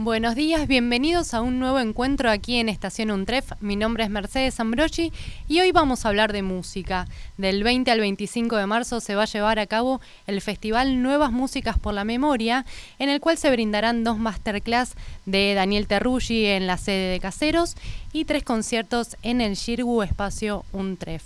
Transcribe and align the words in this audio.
Buenos 0.00 0.36
días, 0.36 0.68
bienvenidos 0.68 1.34
a 1.34 1.40
un 1.40 1.58
nuevo 1.58 1.80
encuentro 1.80 2.30
aquí 2.30 2.58
en 2.58 2.68
Estación 2.68 3.10
Untref. 3.10 3.50
Mi 3.58 3.74
nombre 3.74 4.04
es 4.04 4.10
Mercedes 4.10 4.60
Ambrochi 4.60 5.12
y 5.48 5.58
hoy 5.58 5.72
vamos 5.72 6.04
a 6.04 6.08
hablar 6.10 6.32
de 6.32 6.42
música. 6.42 7.08
Del 7.36 7.64
20 7.64 7.90
al 7.90 7.98
25 7.98 8.54
de 8.54 8.66
marzo 8.66 9.00
se 9.00 9.16
va 9.16 9.24
a 9.24 9.26
llevar 9.26 9.58
a 9.58 9.66
cabo 9.66 10.00
el 10.28 10.40
festival 10.40 11.02
Nuevas 11.02 11.32
Músicas 11.32 11.80
por 11.80 11.94
la 11.94 12.04
Memoria, 12.04 12.64
en 13.00 13.08
el 13.08 13.20
cual 13.20 13.38
se 13.38 13.50
brindarán 13.50 14.04
dos 14.04 14.18
masterclass 14.18 14.94
de 15.26 15.54
Daniel 15.54 15.88
Terruggi 15.88 16.46
en 16.46 16.68
la 16.68 16.78
sede 16.78 17.10
de 17.10 17.18
Caseros 17.18 17.74
y 18.12 18.24
tres 18.24 18.44
conciertos 18.44 19.16
en 19.24 19.40
el 19.40 19.56
Shirgu 19.56 20.04
Espacio 20.04 20.64
Untref. 20.70 21.24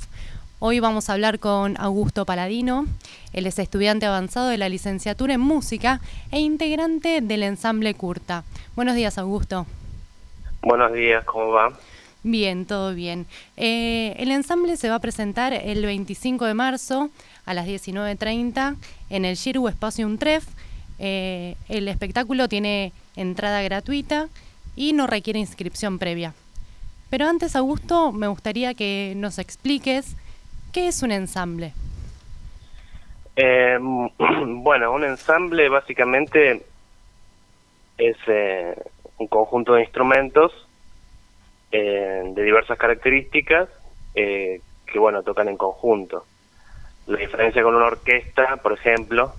Hoy 0.64 0.79
vamos 0.79 1.10
a 1.10 1.14
hablar 1.14 1.40
con 1.40 1.74
Augusto 1.76 2.24
Paladino. 2.24 2.86
Él 3.32 3.48
es 3.48 3.58
estudiante 3.58 4.06
avanzado 4.06 4.46
de 4.46 4.58
la 4.58 4.68
licenciatura 4.68 5.34
en 5.34 5.40
música 5.40 6.00
e 6.30 6.38
integrante 6.38 7.20
del 7.20 7.42
ensamble 7.42 7.94
Curta. 7.94 8.44
Buenos 8.76 8.94
días, 8.94 9.18
Augusto. 9.18 9.67
Buenos 10.62 10.93
días, 10.93 11.25
¿cómo 11.25 11.48
va? 11.48 11.76
Bien, 12.22 12.64
todo 12.64 12.94
bien. 12.94 13.26
Eh, 13.56 14.14
el 14.18 14.30
ensamble 14.30 14.76
se 14.76 14.89
va 14.89 14.94
a 14.94 14.98
presentar 15.00 15.53
el 15.53 15.84
25 15.84 16.44
de 16.44 16.54
marzo 16.54 17.11
a 17.44 17.54
las 17.54 17.67
19.30 17.67 18.76
en 19.11 19.25
el 19.25 19.34
Shirgu 19.34 19.67
Espacio 19.67 20.06
Untref. 20.06 20.46
Eh, 21.00 21.56
el 21.68 21.89
espectáculo 21.89 22.48
tiene 22.48 22.92
entrada 23.17 23.62
gratuita 23.62 24.29
y 24.76 24.92
no 24.92 25.08
requiere 25.08 25.40
inscripción 25.40 25.98
previa. 25.98 26.34
Pero 27.11 27.26
antes, 27.26 27.56
Augusto, 27.56 28.12
me 28.12 28.29
gustaría 28.29 28.75
que 28.75 29.14
nos 29.17 29.40
expliques 29.40 30.14
¿Qué 30.72 30.89
es 30.89 31.03
un 31.03 31.12
ensamble? 31.12 31.75
Eh, 33.36 33.78
bueno, 34.19 34.92
un 34.92 35.05
ensamble 35.05 35.69
básicamente 35.69 36.62
es 37.98 38.17
eh, 38.27 38.75
un 39.19 39.27
conjunto 39.27 39.75
de 39.75 39.83
instrumentos 39.83 40.67
eh, 41.70 42.23
de 42.25 42.43
diversas 42.43 42.78
características 42.78 43.69
que, 44.15 44.98
bueno, 44.98 45.23
tocan 45.23 45.48
en 45.48 45.56
conjunto. 45.56 46.27
La 47.06 47.19
diferencia 47.19 47.62
con 47.62 47.75
una 47.75 47.87
orquesta, 47.87 48.59
por 48.59 48.73
ejemplo, 48.73 49.33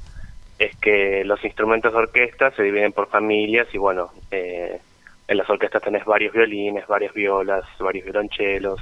es 0.58 0.76
que 0.78 1.24
los 1.26 1.44
instrumentos 1.46 1.94
de 1.94 2.00
orquesta 2.00 2.52
se 2.52 2.64
dividen 2.64 2.92
por 2.92 3.08
familias 3.08 3.68
y, 3.72 3.78
bueno, 3.78 4.12
en 4.32 5.38
las 5.38 5.48
orquestas 5.48 5.84
tenés 5.84 6.06
varios 6.06 6.34
violines, 6.34 6.88
varias 6.88 7.14
violas, 7.14 7.64
varios 7.80 8.04
violonchelos, 8.06 8.82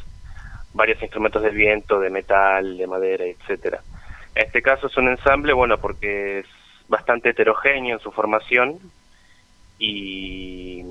varios 0.73 1.02
instrumentos 1.02 1.41
de 1.41 1.50
viento, 1.50 2.00
de 2.00 2.09
metal, 2.09 2.77
de 2.77 2.88
madera, 2.88 3.25
etcétera. 3.25 3.81
En 4.36 4.45
este 4.45 4.61
caso 4.61 4.88
es 4.88 4.97
un 4.97 5.09
ensamble, 5.09 5.53
bueno, 5.53 5.78
porque 5.78 6.39
es 6.39 6.45
bastante 6.88 7.30
heterogéneo 7.30 7.97
en 7.97 8.03
su 8.03 8.11
formación 8.11 8.80
y 9.78 10.83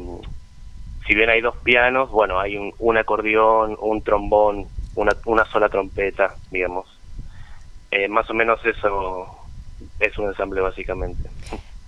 si 1.06 1.14
bien 1.14 1.30
hay 1.30 1.40
dos 1.40 1.56
pianos, 1.58 2.10
bueno, 2.10 2.38
hay 2.38 2.56
un, 2.56 2.98
acordeón, 2.98 3.76
un 3.80 4.02
trombón, 4.02 4.66
una, 4.94 5.12
una 5.24 5.44
sola 5.46 5.68
trompeta, 5.68 6.34
digamos. 6.50 6.86
Eh, 7.90 8.08
más 8.08 8.28
o 8.30 8.34
menos 8.34 8.64
eso 8.64 9.28
es 9.98 10.16
un 10.18 10.28
ensamble 10.28 10.60
básicamente. 10.60 11.28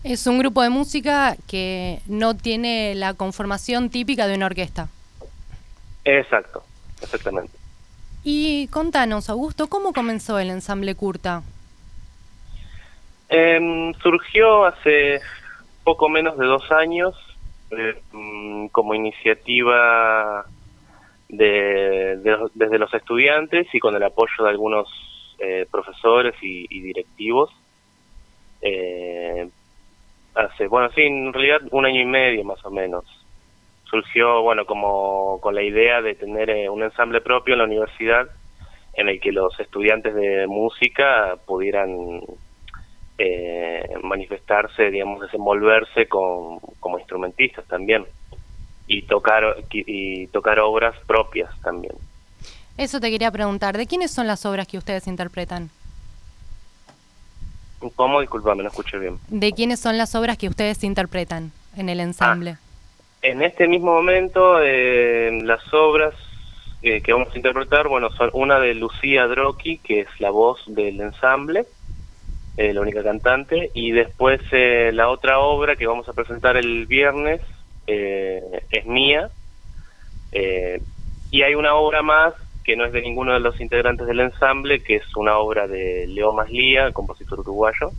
Es 0.04 0.26
un 0.26 0.38
grupo 0.38 0.62
de 0.62 0.70
música 0.70 1.36
que 1.46 2.00
no 2.06 2.36
tiene 2.36 2.94
la 2.94 3.14
conformación 3.14 3.90
típica 3.90 4.26
de 4.26 4.34
una 4.34 4.46
orquesta. 4.46 4.88
Exacto, 6.04 6.64
exactamente. 7.00 7.61
Y 8.24 8.68
contanos, 8.68 9.28
Augusto, 9.28 9.66
¿cómo 9.68 9.92
comenzó 9.92 10.38
el 10.38 10.50
ensamble 10.50 10.94
Curta? 10.94 11.42
Em, 13.28 13.92
surgió 13.94 14.64
hace 14.64 15.20
poco 15.84 16.08
menos 16.08 16.38
de 16.38 16.46
dos 16.46 16.70
años 16.70 17.14
eh, 17.70 18.00
mm, 18.12 18.66
como 18.66 18.94
iniciativa 18.94 20.44
de, 21.28 22.18
desde 22.54 22.78
los 22.78 22.92
estudiantes 22.94 23.66
y 23.72 23.78
con 23.80 23.96
el 23.96 24.02
apoyo 24.02 24.44
de 24.44 24.50
algunos 24.50 24.86
eh, 25.38 25.66
profesores 25.70 26.34
y, 26.42 26.80
directivos. 26.80 27.50
Eh, 28.60 29.48
hace, 30.34 30.68
bueno, 30.68 30.90
sí, 30.94 31.02
en 31.02 31.32
realidad 31.32 31.62
un 31.72 31.86
año 31.86 32.00
y 32.00 32.04
medio 32.04 32.44
más 32.44 32.64
o 32.64 32.70
menos 32.70 33.04
surgió, 33.92 34.40
bueno, 34.40 34.64
como 34.64 35.38
con 35.42 35.54
la 35.54 35.62
idea 35.62 36.00
de 36.00 36.14
tener 36.14 36.48
eh, 36.48 36.70
un 36.70 36.82
ensamble 36.82 37.20
propio 37.20 37.52
en 37.52 37.58
la 37.58 37.66
universidad 37.66 38.26
en 38.94 39.08
el 39.08 39.20
que 39.20 39.32
los 39.32 39.58
estudiantes 39.60 40.14
de 40.14 40.46
música 40.46 41.36
pudieran 41.46 42.22
eh, 43.18 43.86
manifestarse, 44.02 44.90
digamos, 44.90 45.20
desenvolverse 45.20 46.08
con, 46.08 46.58
como 46.80 46.98
instrumentistas 46.98 47.66
también 47.66 48.06
y 48.86 49.02
tocar 49.02 49.56
y 49.70 50.26
tocar 50.28 50.58
obras 50.60 50.96
propias 51.06 51.50
también. 51.60 51.92
Eso 52.78 52.98
te 52.98 53.10
quería 53.10 53.30
preguntar, 53.30 53.76
¿de 53.76 53.86
quiénes 53.86 54.10
son 54.10 54.26
las 54.26 54.46
obras 54.46 54.66
que 54.66 54.78
ustedes 54.78 55.06
interpretan? 55.06 55.68
¿Cómo? 57.94 58.20
Disculpame, 58.20 58.62
no 58.62 58.70
escuché 58.70 58.98
bien. 58.98 59.18
¿De 59.28 59.52
quiénes 59.52 59.80
son 59.80 59.98
las 59.98 60.14
obras 60.14 60.38
que 60.38 60.48
ustedes 60.48 60.82
interpretan 60.82 61.52
en 61.76 61.88
el 61.90 62.00
ensamble? 62.00 62.56
Ah, 62.58 62.71
en 63.22 63.42
este 63.42 63.68
mismo 63.68 63.94
momento, 63.94 64.60
eh, 64.60 65.30
las 65.44 65.62
obras 65.72 66.14
eh, 66.82 67.00
que 67.00 67.12
vamos 67.12 67.32
a 67.32 67.36
interpretar, 67.36 67.86
bueno, 67.86 68.10
son 68.10 68.30
una 68.32 68.58
de 68.58 68.74
Lucía 68.74 69.28
Droki, 69.28 69.78
que 69.78 70.00
es 70.00 70.08
la 70.18 70.30
voz 70.30 70.60
del 70.66 71.00
ensamble, 71.00 71.64
eh, 72.56 72.74
la 72.74 72.80
única 72.80 73.04
cantante, 73.04 73.70
y 73.74 73.92
después 73.92 74.40
la 74.50 75.08
otra 75.08 75.38
obra 75.38 75.76
que 75.76 75.86
vamos 75.86 76.08
a 76.08 76.12
presentar 76.12 76.56
el 76.56 76.86
viernes 76.86 77.40
es 77.86 78.86
mía, 78.86 79.30
y 81.30 81.42
hay 81.42 81.54
una 81.54 81.74
obra 81.74 82.02
más 82.02 82.34
que 82.64 82.76
no 82.76 82.84
es 82.84 82.92
de 82.92 83.02
ninguno 83.02 83.32
de 83.32 83.40
los 83.40 83.60
integrantes 83.60 84.06
del 84.06 84.20
ensamble, 84.20 84.82
que 84.82 84.96
es 84.96 85.16
una 85.16 85.38
obra 85.38 85.66
de 85.66 86.06
Leo 86.08 86.32
Maslía, 86.32 86.92
compositor 86.92 87.40
uruguayo. 87.40 87.90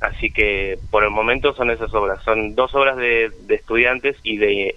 Así 0.00 0.30
que 0.30 0.78
por 0.90 1.02
el 1.02 1.10
momento 1.10 1.54
son 1.54 1.70
esas 1.70 1.92
obras. 1.92 2.22
Son 2.22 2.54
dos 2.54 2.74
obras 2.74 2.96
de, 2.96 3.32
estudiantes 3.48 4.16
y 4.22 4.36
de 4.36 4.76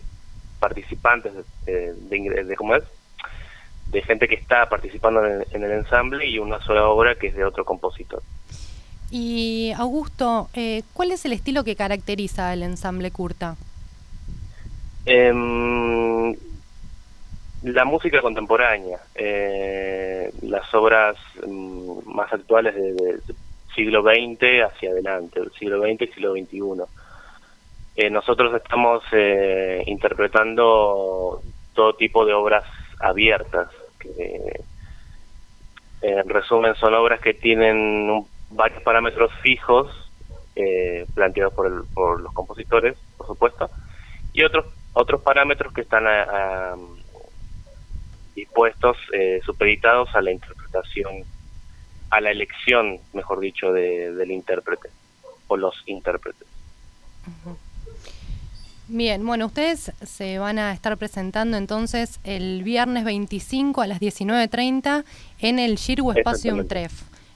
participantes, 0.59 1.33
de, 1.65 1.93
de, 1.93 2.55
¿cómo 2.55 2.75
es? 2.75 2.83
De 3.91 4.01
gente 4.01 4.27
que 4.27 4.35
está 4.35 4.67
participando 4.69 5.23
en 5.25 5.63
el, 5.63 5.71
ensamble 5.71 6.25
y 6.27 6.39
una 6.39 6.59
sola 6.61 6.87
obra 6.87 7.15
que 7.15 7.27
es 7.27 7.35
de 7.35 7.43
otro 7.43 7.65
compositor. 7.65 8.23
Y 9.11 9.73
Augusto, 9.77 10.49
eh, 10.53 10.83
¿cuál 10.93 11.11
es 11.11 11.25
el 11.25 11.33
estilo 11.33 11.63
que 11.63 11.75
caracteriza 11.75 12.53
el 12.53 12.63
ensamble 12.63 13.11
Curta? 13.11 13.57
Em, 15.05 16.35
la 17.63 17.85
música 17.85 18.21
contemporánea, 18.21 18.99
eh, 19.15 20.31
las 20.41 20.73
obras 20.73 21.17
mm, 21.45 21.99
más 22.05 22.31
actuales 22.33 22.73
de, 22.73 23.19
siglo 23.81 24.03
XX 24.03 24.63
hacia 24.63 24.91
adelante, 24.91 25.39
el 25.39 25.51
siglo 25.53 25.81
XX 25.81 26.01
y 26.01 26.07
siglo 26.13 26.33
XXI. 26.33 26.83
Eh, 27.95 28.09
nosotros 28.11 28.53
estamos 28.53 29.03
eh, 29.11 29.83
interpretando 29.87 31.41
todo 31.73 31.93
tipo 31.95 32.25
de 32.25 32.33
obras 32.33 32.63
abiertas, 32.99 33.69
que 33.99 34.09
eh, 34.09 34.63
en 36.03 36.29
resumen 36.29 36.75
son 36.75 36.93
obras 36.93 37.19
que 37.21 37.33
tienen 37.33 38.23
varios 38.51 38.83
parámetros 38.83 39.31
fijos 39.41 39.89
planteados 41.15 41.53
por, 41.53 41.87
por 41.93 42.21
los 42.21 42.31
compositores, 42.33 42.95
por 43.17 43.25
supuesto, 43.25 43.69
y 44.33 44.43
otros 44.43 44.65
otros 44.93 45.21
parámetros 45.21 45.73
que 45.73 45.81
están 45.81 46.03
dispuestos, 48.35 48.97
supeditados 49.43 50.13
a 50.13 50.21
la 50.21 50.31
interpretación 50.31 51.23
a 52.11 52.21
la 52.21 52.29
elección, 52.29 52.99
mejor 53.13 53.39
dicho, 53.39 53.71
de, 53.71 54.13
del 54.13 54.31
intérprete 54.31 54.89
o 55.47 55.57
los 55.57 55.75
intérpretes. 55.85 56.47
Bien, 58.87 59.25
bueno, 59.25 59.45
ustedes 59.45 59.93
se 60.05 60.37
van 60.37 60.59
a 60.59 60.73
estar 60.73 60.97
presentando 60.97 61.55
entonces 61.55 62.19
el 62.25 62.63
viernes 62.63 63.05
25 63.05 63.81
a 63.81 63.87
las 63.87 64.01
19.30 64.01 65.05
en 65.39 65.59
el 65.59 65.77
Shirgu 65.77 66.11
Espacio 66.11 66.53
Untref. 66.53 66.91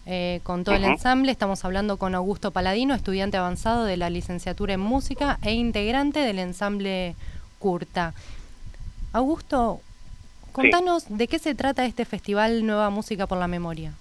Eh, 0.07 0.41
con 0.43 0.63
todo 0.63 0.75
el 0.75 0.83
ensamble 0.83 1.31
estamos 1.31 1.65
hablando 1.65 1.97
con 1.97 2.13
Augusto 2.13 2.51
Paladino, 2.51 2.93
estudiante 2.93 3.37
avanzado 3.37 3.85
de 3.85 3.97
la 3.97 4.09
licenciatura 4.09 4.73
en 4.73 4.81
música 4.81 5.39
e 5.41 5.53
integrante 5.53 6.19
del 6.19 6.39
ensamble 6.39 7.15
Curta. 7.57 8.13
Augusto, 9.13 9.79
contanos 10.51 11.05
de 11.07 11.27
qué 11.27 11.39
se 11.39 11.55
trata 11.55 11.85
este 11.85 12.03
festival 12.03 12.65
Nueva 12.67 12.89
Música 12.89 13.25
por 13.25 13.39
la 13.39 13.47
Memoria. 13.47 13.93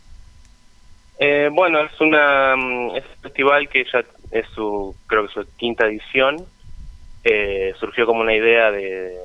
Eh, 1.19 1.49
bueno, 1.53 1.81
es 1.81 2.01
una 2.01 2.57
mm, 2.57 2.97
es 2.97 3.05
un 3.05 3.23
festival 3.23 3.69
que 3.69 3.85
ya 3.85 4.03
es 4.31 4.47
su 4.49 4.95
creo 5.07 5.27
que 5.27 5.33
su 5.33 5.57
quinta 5.57 5.87
edición. 5.87 6.45
Eh, 7.23 7.73
surgió 7.81 8.05
como 8.05 8.21
una 8.21 8.35
idea 8.35 8.71
de 8.71 9.17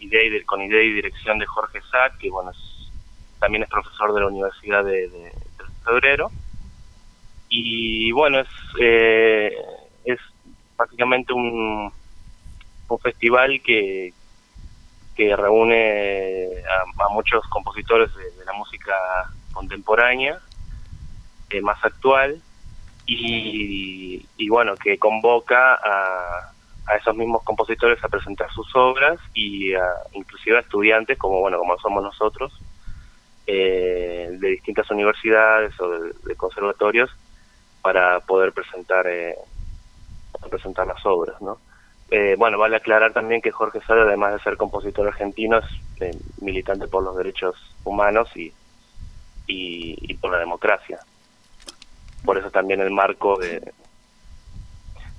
idea 0.00 0.24
y 0.24 0.42
con 0.44 0.60
idea 0.62 0.82
y 0.82 0.92
dirección 0.92 1.38
de 1.38 1.46
Jorge 1.46 1.80
Sack, 1.90 2.18
que 2.18 2.30
bueno 2.30 2.52
también 3.38 3.64
es 3.64 3.68
profesor 3.68 4.14
de 4.14 4.20
la 4.20 4.26
Universidad 4.28 4.84
de, 4.84 5.10
Febrero. 5.84 6.30
Y 7.48 8.10
bueno 8.12 8.40
es 8.40 8.48
eh, 8.80 9.54
es 10.04 10.18
básicamente 10.76 11.32
un, 11.32 11.92
un 12.88 12.98
festival 12.98 13.60
que, 13.62 14.12
que 15.14 15.36
reúne 15.36 16.48
a, 16.98 17.08
muchos 17.10 17.46
compositores 17.48 18.10
de, 18.14 18.44
la 18.44 18.52
música 18.52 18.94
contemporánea, 19.52 20.38
eh, 21.54 21.60
más 21.60 21.82
actual, 21.84 22.40
y, 23.06 24.26
y, 24.36 24.48
bueno, 24.48 24.74
que 24.76 24.98
convoca 24.98 25.74
a, 25.74 26.52
a, 26.86 26.96
esos 26.96 27.14
mismos 27.14 27.42
compositores 27.42 28.02
a 28.02 28.08
presentar 28.08 28.50
sus 28.52 28.74
obras 28.74 29.20
y 29.34 29.74
a, 29.74 29.84
inclusive 30.12 30.56
a 30.56 30.60
estudiantes 30.60 31.18
como 31.18 31.40
bueno 31.40 31.58
como 31.58 31.78
somos 31.78 32.02
nosotros 32.02 32.58
eh, 33.46 34.28
de 34.40 34.48
distintas 34.48 34.90
universidades 34.90 35.78
o 35.80 35.90
de, 35.90 36.34
conservatorios 36.36 37.10
para 37.82 38.20
poder 38.20 38.52
presentar 38.52 39.06
eh, 39.06 39.34
presentar 40.48 40.86
las 40.86 41.04
obras, 41.04 41.40
¿no? 41.42 41.58
Eh, 42.10 42.36
bueno, 42.38 42.58
vale 42.58 42.76
aclarar 42.76 43.12
también 43.12 43.40
que 43.40 43.50
Jorge 43.50 43.80
Sade, 43.80 44.02
además 44.02 44.34
de 44.34 44.40
ser 44.40 44.56
compositor 44.56 45.08
argentino, 45.08 45.58
es 45.58 45.64
eh, 46.00 46.16
militante 46.40 46.86
por 46.86 47.02
los 47.02 47.16
derechos 47.16 47.56
humanos 47.84 48.28
y, 48.36 48.52
y, 49.46 50.14
por 50.14 50.30
la 50.32 50.38
democracia. 50.38 51.00
Por 52.24 52.38
eso 52.38 52.50
también 52.50 52.80
el 52.80 52.90
marco 52.90 53.38
de, 53.38 53.60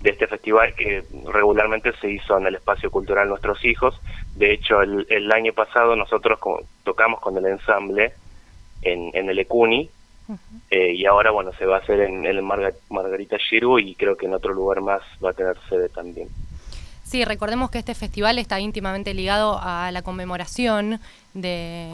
de 0.02 0.10
este 0.10 0.28
festival 0.28 0.74
que 0.76 1.04
regularmente 1.32 1.92
se 2.00 2.10
hizo 2.10 2.38
en 2.38 2.48
el 2.48 2.56
espacio 2.56 2.92
cultural 2.92 3.30
Nuestros 3.30 3.64
Hijos. 3.64 4.00
De 4.36 4.54
hecho, 4.54 4.82
el, 4.82 5.06
el 5.10 5.32
año 5.32 5.54
pasado 5.54 5.96
nosotros 5.96 6.40
tocamos 6.84 7.20
con 7.20 7.38
el 7.38 7.46
ensamble 7.46 8.14
en, 8.82 9.12
en 9.14 9.30
el 9.30 9.40
ECUNI 9.40 9.90
eh, 10.72 10.94
y 10.94 11.06
ahora, 11.06 11.32
bueno, 11.32 11.52
se 11.58 11.66
va 11.66 11.78
a 11.78 11.80
hacer 11.80 12.00
en, 12.02 12.26
el 12.26 12.42
Margarita 12.42 13.38
Giru 13.38 13.80
y 13.80 13.96
creo 13.96 14.18
que 14.18 14.26
en 14.26 14.34
otro 14.34 14.54
lugar 14.54 14.82
más 14.82 15.02
va 15.24 15.32
a 15.32 15.34
tener 15.34 15.56
sede 15.70 15.90
también. 15.90 16.30
Sí, 17.04 17.24
recordemos 17.24 17.70
que 17.70 17.78
este 17.78 17.94
festival 17.94 18.40
está 18.40 18.60
íntimamente 18.60 19.14
ligado 19.14 19.60
a 19.62 19.92
la 19.92 20.02
conmemoración 20.02 21.00
de, 21.36 21.92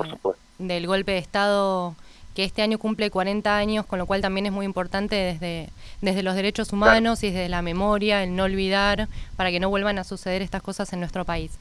del 0.58 0.88
golpe 0.88 1.12
de 1.12 1.18
Estado 1.18 1.96
que 2.36 2.44
este 2.44 2.62
año 2.62 2.80
cumple 2.80 3.10
40 3.10 3.58
años, 3.58 3.86
con 3.86 4.00
lo 4.00 4.06
cual 4.06 4.22
también 4.22 4.46
es 4.46 4.52
muy 4.52 4.66
importante 4.66 5.16
desde, 5.16 5.70
desde 6.02 6.24
los 6.24 6.36
derechos 6.36 6.72
humanos 6.74 7.24
y 7.24 7.32
desde 7.32 7.50
la 7.50 7.62
memoria, 7.62 8.24
el 8.24 8.36
no 8.36 8.44
olvidar, 8.44 9.08
para 9.36 9.52
que 9.52 9.60
no 9.60 9.70
vuelvan 9.70 10.00
a 10.00 10.04
suceder 10.04 10.42
estas 10.42 10.62
cosas 10.62 10.92
en 10.94 11.00
nuestro 11.00 11.26
país. 11.26 11.58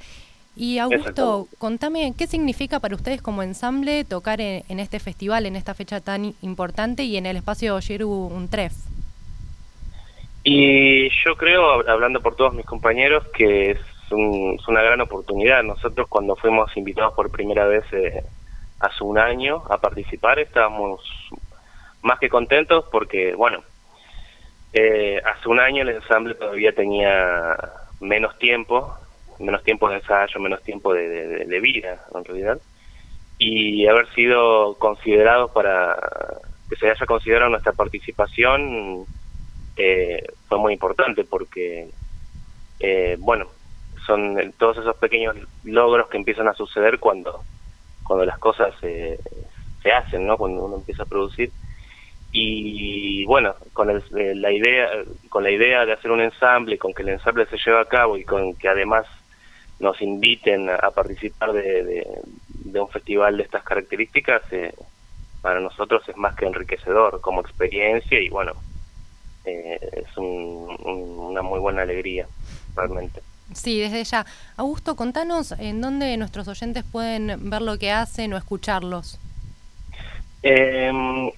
Y 0.56 0.78
Augusto, 0.78 1.46
contame, 1.58 2.12
¿qué 2.18 2.26
significa 2.26 2.80
para 2.80 2.94
ustedes 2.94 3.22
como 3.22 3.42
ensamble 3.42 4.04
tocar 4.04 4.40
en, 4.40 4.80
este 4.80 4.98
festival, 4.98 5.46
en 5.46 5.56
esta 5.56 5.74
fecha 5.74 6.00
tan 6.00 6.34
importante 6.42 7.04
y 7.04 7.16
en 7.16 7.26
el 7.26 7.36
espacio 7.36 7.80
Giru 7.80 8.10
Untref? 8.10 8.72
Y 10.42 11.08
yo 11.24 11.36
creo, 11.36 11.88
hablando 11.88 12.20
por 12.20 12.34
todos 12.34 12.52
mis 12.54 12.66
compañeros, 12.66 13.24
que 13.36 13.72
es, 13.72 13.78
una 14.12 14.82
gran 14.82 15.00
oportunidad. 15.00 15.62
Nosotros 15.62 16.08
cuando 16.08 16.34
fuimos 16.34 16.76
invitados 16.76 17.14
por 17.14 17.30
primera 17.30 17.66
vez 17.66 17.84
eh, 17.92 18.24
hace 18.80 19.04
un 19.04 19.18
año 19.18 19.62
a 19.68 19.78
participar, 19.78 20.38
estábamos 20.38 21.00
más 22.02 22.18
que 22.18 22.28
contentos 22.28 22.86
porque, 22.90 23.34
bueno, 23.34 23.62
eh, 24.72 25.20
hace 25.24 25.48
un 25.48 25.60
año 25.60 25.82
el 25.82 25.90
ensamble 25.90 26.34
todavía 26.34 26.72
tenía 26.72 27.56
menos 28.00 28.38
tiempo 28.38 28.96
menos 29.40 29.62
tiempo 29.64 29.88
de 29.88 29.96
ensayo, 29.96 30.38
menos 30.40 30.62
tiempo 30.62 30.92
de, 30.92 31.60
vida, 31.60 32.04
en 32.14 32.24
realidad. 32.24 32.60
Y 33.38 33.86
haber 33.86 34.06
sido 34.14 34.74
considerados 34.78 35.50
para 35.50 35.96
que 36.68 36.76
se 36.76 36.90
haya 36.90 37.06
considerado 37.06 37.50
nuestra 37.50 37.72
participación 37.72 39.06
eh, 39.76 40.22
fue 40.46 40.58
muy 40.58 40.74
importante 40.74 41.24
porque, 41.24 41.88
eh, 42.80 43.16
bueno, 43.18 43.46
son 44.06 44.52
todos 44.58 44.78
esos 44.78 44.96
pequeños 44.96 45.36
logros 45.64 46.08
que 46.08 46.18
empiezan 46.18 46.48
a 46.48 46.54
suceder 46.54 46.98
cuando, 46.98 47.42
cuando 48.10 48.26
las 48.26 48.40
cosas 48.40 48.74
se 48.80 49.92
hacen, 49.92 50.26
¿no? 50.26 50.36
Cuando 50.36 50.64
uno 50.64 50.78
empieza 50.78 51.04
a 51.04 51.06
producir 51.06 51.52
y 52.32 53.24
bueno 53.24 53.54
con 53.72 53.88
el, 53.88 54.02
eh, 54.16 54.34
la 54.34 54.50
idea 54.50 54.88
con 55.28 55.44
la 55.44 55.50
idea 55.52 55.86
de 55.86 55.92
hacer 55.92 56.10
un 56.10 56.20
ensamble 56.20 56.76
con 56.76 56.92
que 56.92 57.02
el 57.02 57.10
ensamble 57.10 57.46
se 57.46 57.56
lleve 57.56 57.80
a 57.80 57.84
cabo 57.84 58.16
y 58.16 58.24
con 58.24 58.56
que 58.56 58.68
además 58.68 59.06
nos 59.78 60.02
inviten 60.02 60.68
a 60.70 60.90
participar 60.90 61.52
de, 61.52 62.04
un 62.64 62.88
festival 62.88 63.36
de 63.36 63.44
estas 63.44 63.62
características, 63.62 64.42
eh, 64.50 64.74
para 65.40 65.60
nosotros 65.60 66.02
es 66.08 66.16
más 66.16 66.34
que 66.34 66.46
enriquecedor 66.46 67.20
como 67.20 67.42
experiencia 67.42 68.20
y 68.20 68.28
bueno, 68.28 68.54
eh, 69.44 69.78
es 69.92 70.16
una 70.16 71.42
muy 71.42 71.60
buena 71.60 71.82
alegría, 71.82 72.26
realmente. 72.74 73.22
Sí, 73.52 73.80
desde 73.80 74.04
ya. 74.04 74.26
Augusto, 74.56 74.96
contanos 74.96 75.52
en 75.52 75.80
dónde 75.80 76.16
nuestros 76.16 76.48
oyentes 76.48 76.84
pueden 76.90 77.50
ver 77.50 77.62
lo 77.62 77.78
que 77.78 77.90
hacen 77.90 78.32
o 78.32 78.36
escucharlos. 78.36 79.18
Em, 80.42 81.30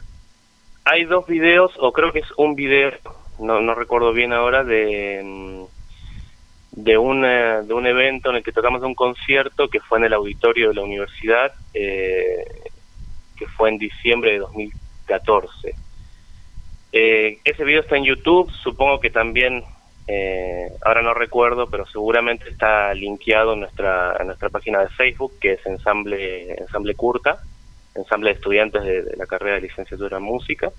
hay 0.85 1.05
dos 1.05 1.27
videos, 1.27 1.73
o 1.79 1.93
creo 1.93 2.13
que 2.13 2.21
es 2.21 2.31
un 2.37 2.55
video, 2.55 2.93
no, 3.39 3.75
recuerdo 3.75 4.13
bien 4.13 4.33
ahora, 4.33 4.63
de 4.63 5.21
em, 5.21 5.67
de 6.73 6.97
un, 6.97 7.21
de 7.23 7.75
un 7.75 7.87
evento 7.87 8.31
en 8.31 8.37
el 8.37 8.43
que 8.43 8.53
tocamos 8.53 8.83
un 8.83 8.95
concierto 8.95 9.69
que 9.69 9.81
fue 9.81 9.99
en 9.99 10.07
el 10.07 10.15
auditorio 10.15 10.69
de 10.69 10.75
la 10.75 10.83
universidad, 10.83 11.53
eh, 11.75 12.45
que 13.37 13.47
fue 13.47 13.69
en 13.69 13.79
diciembre 13.79 14.33
de 14.33 14.39
2014. 14.39 15.75
Eh, 16.93 17.39
ese 17.45 17.65
video 17.65 17.83
está 17.83 17.97
en 17.97 18.05
YouTube, 18.05 18.51
supongo 18.51 19.01
que 19.01 19.11
también, 19.11 19.63
eh, 20.09 20.69
ahora 20.83 21.03
no 21.03 21.15
recuerdo, 21.15 21.69
pero 21.69 21.87
seguramente 21.87 22.49
está 22.49 22.93
linkeado 22.95 23.55
en 23.55 23.61
nuestra, 23.61 24.19
nuestra 24.25 24.49
página 24.51 24.81
de 24.81 24.89
Facebook, 24.89 25.39
que 25.41 25.53
es 25.53 25.67
Ensamble, 25.67 26.55
Ensamble 26.55 26.95
Curta, 26.95 27.39
Ensamble 27.95 28.31
de 28.31 28.37
Estudiantes 28.37 28.83
de, 28.85 29.17
la 29.17 29.27
carrera 29.27 29.57
de 29.57 29.63
licenciatura 29.63 30.19
en 30.19 30.25
música. 30.25 30.71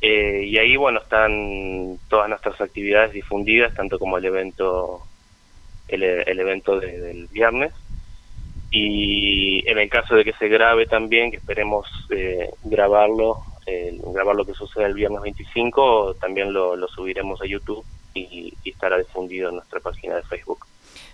Eh, 0.00 0.44
y 0.46 0.58
ahí, 0.58 0.76
bueno, 0.76 1.00
están 1.00 1.98
todas 2.08 2.28
nuestras 2.28 2.60
actividades 2.60 3.12
difundidas, 3.12 3.74
tanto 3.74 3.98
como 3.98 4.18
el 4.18 4.24
evento 4.24 5.02
el, 5.88 6.40
evento 6.40 6.80
del 6.80 7.26
viernes. 7.28 7.72
Y 8.70 9.68
en 9.68 9.78
el 9.78 9.90
caso 9.90 10.16
de 10.16 10.24
que 10.24 10.32
se 10.32 10.48
grabe 10.48 10.86
también, 10.86 11.30
que 11.30 11.36
esperemos 11.36 11.86
eh, 12.10 12.48
grabarlo, 12.64 13.44
eh, 13.66 13.98
grabar 14.14 14.34
lo 14.34 14.46
que 14.46 14.54
suceda 14.54 14.86
el 14.86 14.94
viernes 14.94 15.20
25, 15.20 16.14
también 16.14 16.52
lo, 16.52 16.88
subiremos 16.88 17.40
a 17.42 17.46
YouTube 17.46 17.84
y, 18.14 18.54
estará 18.64 18.98
difundido 18.98 19.48
en 19.48 19.56
nuestra 19.56 19.80
página 19.80 20.16
de 20.16 20.22
Facebook. 20.22 20.66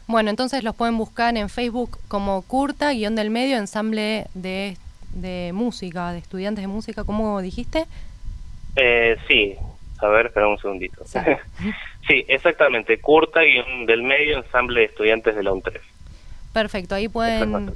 Bueno, 0.06 0.30
entonces 0.30 0.64
los 0.64 0.74
pueden 0.74 0.96
buscar 0.96 1.36
en 1.36 1.48
Facebook 1.48 1.98
como 2.08 2.42
Curta, 2.42 2.92
guion 2.92 3.14
del 3.14 3.30
medio, 3.30 3.58
ensamble 3.58 4.26
de, 4.34 4.76
de 5.12 5.50
música, 5.52 6.12
de 6.12 6.18
estudiantes 6.18 6.62
de 6.62 6.68
música, 6.68 7.04
¿cómo 7.04 7.40
dijiste? 7.42 7.86
Eh, 8.76 9.16
sí, 9.28 9.56
a 10.00 10.08
ver, 10.08 10.26
espera 10.26 10.48
un 10.48 10.58
segundito. 10.58 11.04
Sí, 11.04 12.24
exactamente, 12.28 13.00
Curta 13.00 13.44
y 13.44 13.86
del 13.86 14.02
medio 14.02 14.38
ensamble 14.38 14.80
de 14.80 14.86
estudiantes 14.86 15.36
de 15.36 15.42
la 15.42 15.52
UNTREF. 15.52 15.82
Perfecto, 16.52 16.94
ahí 16.94 17.08
pueden, 17.08 17.72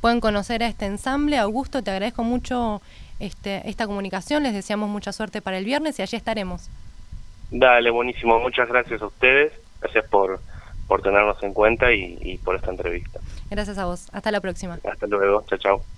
pueden 0.00 0.20
conocer 0.20 0.62
a 0.62 0.68
este 0.68 0.86
ensamble. 0.86 1.36
Augusto, 1.36 1.82
te 1.82 1.90
agradezco 1.90 2.24
mucho 2.24 2.80
este, 3.20 3.68
esta 3.68 3.86
comunicación, 3.86 4.42
les 4.42 4.54
deseamos 4.54 4.88
mucha 4.88 5.12
suerte 5.12 5.42
para 5.42 5.58
el 5.58 5.64
viernes 5.64 5.98
y 5.98 6.02
allí 6.02 6.16
estaremos. 6.16 6.70
Dale, 7.50 7.90
buenísimo, 7.90 8.38
muchas 8.40 8.68
gracias 8.68 9.00
a 9.00 9.06
ustedes, 9.06 9.52
gracias 9.80 10.06
por, 10.08 10.40
por 10.86 11.02
tenernos 11.02 11.42
en 11.42 11.54
cuenta 11.54 11.92
y, 11.92 12.18
y 12.20 12.38
por 12.38 12.56
esta 12.56 12.70
entrevista. 12.70 13.20
Gracias 13.50 13.78
a 13.78 13.86
vos, 13.86 14.08
hasta 14.12 14.30
la 14.30 14.40
próxima. 14.40 14.78
Hasta 14.84 15.06
luego, 15.06 15.44
chao, 15.48 15.58
chao. 15.58 15.97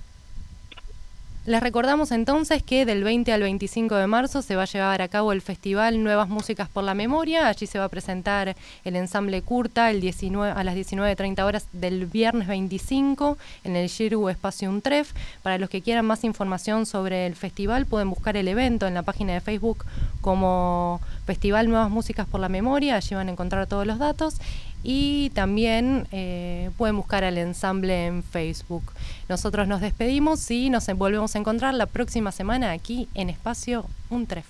Les 1.47 1.62
recordamos 1.62 2.12
entonces 2.12 2.62
que 2.62 2.85
del 2.85 3.02
20 3.02 3.32
al 3.32 3.40
25 3.40 3.94
de 3.94 4.06
marzo 4.06 4.42
se 4.42 4.56
va 4.56 4.64
a 4.64 4.66
llevar 4.66 5.00
a 5.00 5.09
cabo 5.09 5.32
el 5.32 5.40
festival 5.40 6.02
Nuevas 6.04 6.28
Músicas 6.28 6.68
por 6.68 6.85
la 6.85 6.92
Memoria. 6.92 7.49
Allí 7.49 7.66
se 7.66 7.78
va 7.78 7.87
a 7.87 7.88
presentar 7.88 8.54
el 8.85 8.94
ensamble 8.94 9.40
Curta 9.40 9.90
el 9.90 10.02
19, 10.02 10.52
a 10.52 10.62
las 10.64 10.76
19.30 10.76 11.42
horas 11.42 11.66
del 11.73 12.04
viernes 12.04 12.47
25 12.47 13.38
en 13.64 13.75
el 13.75 13.88
Giru 13.88 14.28
Espacio 14.28 14.68
Untref. 14.68 15.12
Para 15.42 15.56
los 15.56 15.70
que 15.70 15.80
quieran 15.80 16.04
más 16.04 16.25
información 16.25 16.85
sobre 16.85 17.26
el 17.26 17.35
festival 17.35 17.87
pueden 17.87 18.11
buscar 18.11 18.37
el 18.37 18.47
evento 18.47 18.87
en 18.87 18.92
la 18.92 19.02
página 19.02 19.32
de 19.32 19.40
Facebook 19.40 19.87
como 20.20 21.00
Festival 21.25 21.70
Nuevas 21.70 21.90
Músicas 21.90 22.26
por 22.28 22.40
la 22.40 22.50
Memoria. 22.50 22.97
Allí 22.97 23.14
van 23.14 23.28
a 23.28 23.32
encontrar 23.32 23.66
todos 23.66 23.87
los 23.87 23.99
datos 23.99 24.35
y 24.83 25.31
también 25.31 26.07
eh, 26.13 26.71
pueden 26.77 26.97
buscar 26.97 27.25
al 27.25 27.39
ensamble 27.39 28.07
en 28.07 28.23
Facebook. 28.23 28.85
Nosotros 29.29 29.69
nos 29.69 29.81
despedimos 29.81 30.51
y 30.51 30.71
nos 30.71 30.87
volvemos 30.97 31.35
a 31.35 31.39
encontrar 31.39 31.75
la 31.75 31.87
próxima 31.87 32.33
semana 32.33 32.73
aquí 32.73 33.09
en 33.15 33.31
Espacio 33.31 33.87
Untref. 34.09 34.47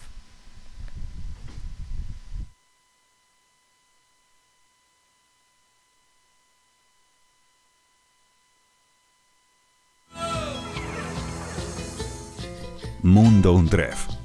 Mundo 13.03 13.55
Untref 13.55 14.20